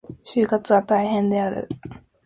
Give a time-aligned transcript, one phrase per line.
[0.23, 1.69] 就活は大変である。